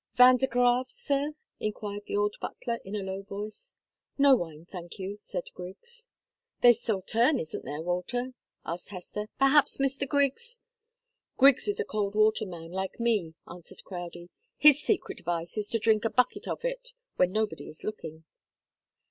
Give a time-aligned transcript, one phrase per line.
[0.15, 3.75] "Vin de Grave, sir?" enquired the old butler in a low voice.
[4.17, 6.09] "No wine, thank you," said Griggs.
[6.61, 8.33] "There's Sauterne, isn't there, Walter?"
[8.65, 9.27] asked Hester.
[9.37, 10.07] "Perhaps Mr.
[10.07, 10.59] Griggs"
[11.37, 14.31] "Griggs is a cold water man, like me," answered Crowdie.
[14.57, 18.23] "His secret vice is to drink a bucket of it, when nobody is looking."